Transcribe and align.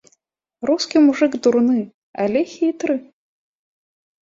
Рускі 0.69 0.97
мужык 1.07 1.37
дурны, 1.49 1.77
але 2.25 2.41
хітры. 2.55 2.99